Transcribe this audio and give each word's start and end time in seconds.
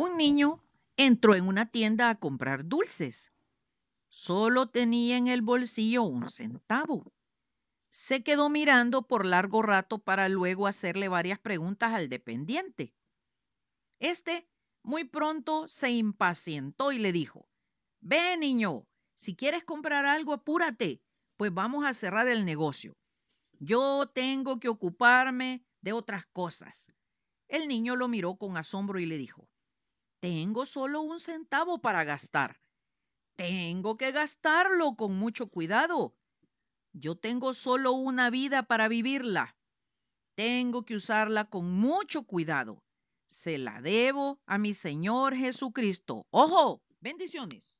Un 0.00 0.16
niño 0.16 0.64
entró 0.96 1.34
en 1.34 1.46
una 1.46 1.70
tienda 1.70 2.08
a 2.08 2.18
comprar 2.18 2.64
dulces. 2.64 3.34
Solo 4.08 4.70
tenía 4.70 5.18
en 5.18 5.28
el 5.28 5.42
bolsillo 5.42 6.04
un 6.04 6.30
centavo. 6.30 7.12
Se 7.90 8.22
quedó 8.22 8.48
mirando 8.48 9.06
por 9.06 9.26
largo 9.26 9.60
rato 9.60 9.98
para 9.98 10.30
luego 10.30 10.66
hacerle 10.66 11.08
varias 11.08 11.38
preguntas 11.38 11.92
al 11.92 12.08
dependiente. 12.08 12.94
Este 13.98 14.48
muy 14.82 15.04
pronto 15.04 15.68
se 15.68 15.90
impacientó 15.90 16.92
y 16.92 16.98
le 16.98 17.12
dijo, 17.12 17.46
Ve 18.00 18.38
niño, 18.38 18.86
si 19.14 19.36
quieres 19.36 19.64
comprar 19.64 20.06
algo, 20.06 20.32
apúrate, 20.32 21.02
pues 21.36 21.52
vamos 21.52 21.84
a 21.84 21.92
cerrar 21.92 22.26
el 22.26 22.46
negocio. 22.46 22.96
Yo 23.58 24.10
tengo 24.14 24.60
que 24.60 24.70
ocuparme 24.70 25.62
de 25.82 25.92
otras 25.92 26.24
cosas. 26.24 26.90
El 27.48 27.68
niño 27.68 27.96
lo 27.96 28.08
miró 28.08 28.36
con 28.36 28.56
asombro 28.56 28.98
y 28.98 29.04
le 29.04 29.18
dijo, 29.18 29.49
tengo 30.20 30.66
solo 30.66 31.00
un 31.00 31.18
centavo 31.18 31.80
para 31.80 32.04
gastar. 32.04 32.60
Tengo 33.36 33.96
que 33.96 34.12
gastarlo 34.12 34.94
con 34.94 35.16
mucho 35.16 35.48
cuidado. 35.48 36.14
Yo 36.92 37.16
tengo 37.16 37.54
solo 37.54 37.92
una 37.92 38.30
vida 38.30 38.62
para 38.62 38.88
vivirla. 38.88 39.56
Tengo 40.34 40.84
que 40.84 40.94
usarla 40.94 41.44
con 41.46 41.70
mucho 41.70 42.24
cuidado. 42.24 42.82
Se 43.28 43.58
la 43.58 43.80
debo 43.80 44.40
a 44.46 44.58
mi 44.58 44.74
Señor 44.74 45.34
Jesucristo. 45.34 46.26
¡Ojo! 46.30 46.82
Bendiciones. 47.00 47.64